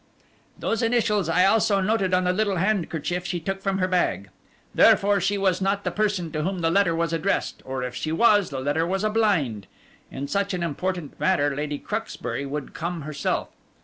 Those 0.57 0.81
initials 0.81 1.29
I 1.29 1.45
also 1.45 1.79
noted 1.79 2.11
on 2.11 2.23
the 2.23 2.33
little 2.33 2.55
handkerchief 2.55 3.23
she 3.23 3.39
took 3.39 3.61
from 3.61 3.77
her 3.77 3.87
bag. 3.87 4.31
Therefore 4.73 5.21
she 5.21 5.37
was 5.37 5.61
not 5.61 5.83
the 5.83 5.91
person 5.91 6.31
to 6.31 6.41
whom 6.41 6.61
the 6.61 6.71
letter 6.71 6.95
was 6.95 7.13
addressed, 7.13 7.61
or 7.65 7.83
if 7.83 7.93
she 7.93 8.11
was, 8.11 8.49
the 8.49 8.61
letter 8.61 8.87
was 8.87 9.03
a 9.03 9.11
blind. 9.11 9.67
In 10.09 10.27
such 10.27 10.55
an 10.55 10.63
important 10.63 11.19
matter 11.19 11.55
Lady 11.55 11.77
Cruxbury 11.77 12.47
would 12.47 12.73
come 12.73 13.01
herself. 13.03 13.49